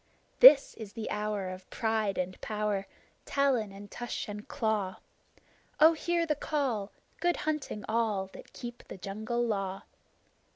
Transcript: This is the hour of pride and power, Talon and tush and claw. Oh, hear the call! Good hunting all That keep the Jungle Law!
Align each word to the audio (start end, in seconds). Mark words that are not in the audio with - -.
This 0.39 0.73
is 0.77 0.93
the 0.93 1.11
hour 1.11 1.47
of 1.49 1.69
pride 1.69 2.17
and 2.17 2.41
power, 2.41 2.87
Talon 3.23 3.71
and 3.71 3.91
tush 3.91 4.27
and 4.27 4.47
claw. 4.47 4.95
Oh, 5.79 5.93
hear 5.93 6.25
the 6.25 6.33
call! 6.33 6.91
Good 7.19 7.37
hunting 7.45 7.85
all 7.87 8.25
That 8.33 8.51
keep 8.51 8.83
the 8.87 8.97
Jungle 8.97 9.45
Law! 9.45 9.83